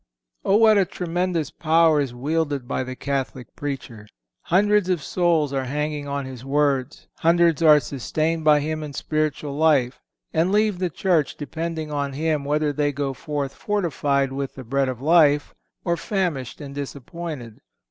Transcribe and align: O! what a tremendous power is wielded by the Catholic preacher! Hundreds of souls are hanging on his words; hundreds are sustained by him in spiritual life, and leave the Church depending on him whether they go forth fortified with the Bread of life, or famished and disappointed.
O! 0.43 0.55
what 0.55 0.79
a 0.79 0.85
tremendous 0.85 1.51
power 1.51 2.01
is 2.01 2.11
wielded 2.11 2.67
by 2.67 2.83
the 2.83 2.95
Catholic 2.95 3.55
preacher! 3.55 4.07
Hundreds 4.45 4.89
of 4.89 5.03
souls 5.03 5.53
are 5.53 5.65
hanging 5.65 6.07
on 6.07 6.25
his 6.25 6.43
words; 6.43 7.07
hundreds 7.19 7.61
are 7.61 7.79
sustained 7.79 8.43
by 8.43 8.61
him 8.61 8.81
in 8.81 8.93
spiritual 8.93 9.55
life, 9.55 10.01
and 10.33 10.51
leave 10.51 10.79
the 10.79 10.89
Church 10.89 11.37
depending 11.37 11.91
on 11.91 12.13
him 12.13 12.43
whether 12.43 12.73
they 12.73 12.91
go 12.91 13.13
forth 13.13 13.53
fortified 13.53 14.31
with 14.31 14.55
the 14.55 14.63
Bread 14.63 14.89
of 14.89 15.01
life, 15.01 15.53
or 15.85 15.95
famished 15.95 16.61
and 16.61 16.73
disappointed. 16.73 17.59